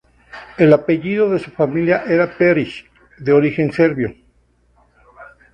El 0.57 0.73
apellido 0.73 1.29
de 1.29 1.37
su 1.37 1.51
familia 1.51 2.03
era 2.07 2.35
Perich, 2.35 2.89
de 3.19 3.33
origen 3.33 3.71
serbio. 3.71 4.11